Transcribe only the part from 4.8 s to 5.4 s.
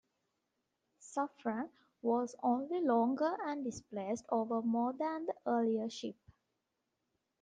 than the